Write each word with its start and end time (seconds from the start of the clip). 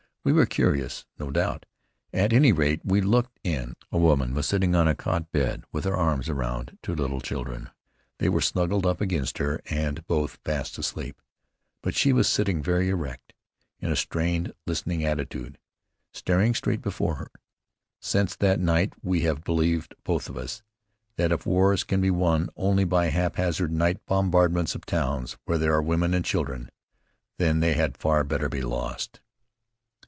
We 0.23 0.33
were 0.33 0.45
curious, 0.45 1.07
no 1.17 1.31
doubt. 1.31 1.65
At 2.13 2.31
any 2.31 2.51
rate, 2.51 2.81
we 2.83 3.01
looked 3.01 3.39
in. 3.43 3.75
A 3.91 3.97
woman 3.97 4.35
was 4.35 4.45
sitting 4.45 4.75
on 4.75 4.87
a 4.87 4.93
cot 4.93 5.31
bed 5.31 5.63
with 5.71 5.83
her 5.85 5.95
arms 5.97 6.29
around 6.29 6.77
two 6.83 6.93
little 6.93 7.21
children. 7.21 7.71
They 8.19 8.29
were 8.29 8.39
snuggled 8.39 8.85
up 8.85 9.01
against 9.01 9.39
her 9.39 9.61
and 9.65 10.05
both 10.05 10.37
fast 10.45 10.77
asleep; 10.77 11.19
but 11.81 11.95
she 11.95 12.13
was 12.13 12.29
sitting 12.29 12.61
very 12.61 12.89
erect, 12.89 13.33
in 13.79 13.91
a 13.91 13.95
strained, 13.95 14.53
listening 14.67 15.03
attitude, 15.03 15.57
staring 16.13 16.53
straight 16.53 16.83
before 16.83 17.15
her. 17.15 17.31
Since 17.99 18.35
that 18.35 18.59
night 18.59 18.93
we 19.01 19.21
have 19.21 19.43
believed, 19.43 19.95
both 20.03 20.29
of 20.29 20.37
us, 20.37 20.61
that 21.15 21.31
if 21.31 21.47
wars 21.47 21.83
can 21.83 21.99
be 21.99 22.11
won 22.11 22.47
only 22.55 22.83
by 22.83 23.07
haphazard 23.07 23.71
night 23.71 24.05
bombardments 24.05 24.75
of 24.75 24.85
towns 24.85 25.37
where 25.45 25.57
there 25.57 25.73
are 25.73 25.81
women 25.81 26.13
and 26.13 26.23
children, 26.23 26.69
then 27.39 27.59
they 27.59 27.73
had 27.73 27.97
far 27.97 28.23
better 28.23 28.49
be 28.49 28.61
lost. 28.61 29.19